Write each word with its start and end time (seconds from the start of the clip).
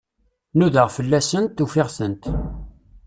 Nudaɣ 0.57 0.87
fell-asent, 0.95 1.57
ufiɣ-tent. 1.65 2.23